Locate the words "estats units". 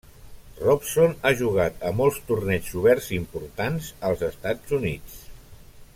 4.33-5.21